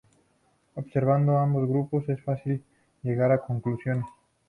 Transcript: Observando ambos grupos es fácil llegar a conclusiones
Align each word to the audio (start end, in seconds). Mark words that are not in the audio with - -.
Observando 0.73 1.37
ambos 1.37 1.69
grupos 1.69 2.09
es 2.09 2.19
fácil 2.23 2.63
llegar 3.03 3.31
a 3.31 3.39
conclusiones 3.45 4.07